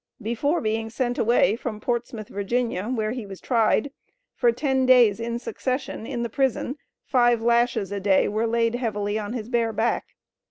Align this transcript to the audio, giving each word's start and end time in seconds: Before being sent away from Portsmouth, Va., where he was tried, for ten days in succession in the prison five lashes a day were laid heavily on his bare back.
Before 0.23 0.61
being 0.61 0.89
sent 0.89 1.19
away 1.19 1.55
from 1.55 1.79
Portsmouth, 1.79 2.29
Va., 2.29 2.89
where 2.89 3.11
he 3.11 3.27
was 3.27 3.39
tried, 3.39 3.91
for 4.33 4.51
ten 4.51 4.87
days 4.87 5.19
in 5.19 5.37
succession 5.37 6.07
in 6.07 6.23
the 6.23 6.27
prison 6.27 6.79
five 7.05 7.39
lashes 7.39 7.91
a 7.91 7.99
day 7.99 8.27
were 8.27 8.47
laid 8.47 8.73
heavily 8.73 9.19
on 9.19 9.33
his 9.33 9.47
bare 9.47 9.71
back. 9.71 10.15